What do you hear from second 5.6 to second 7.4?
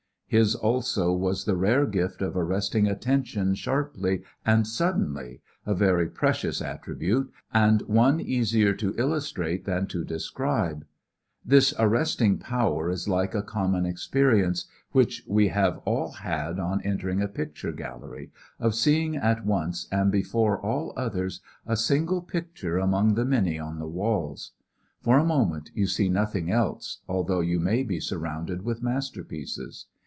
a very precious attribute,